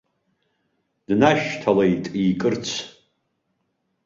Днашьҭалеит 1.07 2.05
икырц. 2.25 2.65